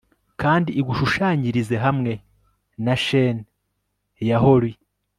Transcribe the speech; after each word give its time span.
kandi 0.41 0.69
igushushanyirize 0.79 1.75
hamwe 1.85 2.11
na 2.85 2.95
shene 3.03 3.43
ya 4.27 4.37
holly 4.43 4.73